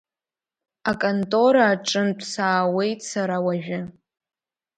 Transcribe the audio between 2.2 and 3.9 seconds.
саауеит сара уажәы…